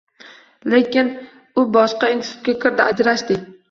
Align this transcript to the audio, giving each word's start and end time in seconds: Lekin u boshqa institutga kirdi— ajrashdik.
Lekin 0.75 1.13
u 1.59 1.67
boshqa 1.79 2.13
institutga 2.17 2.67
kirdi— 2.77 2.87
ajrashdik. 2.93 3.51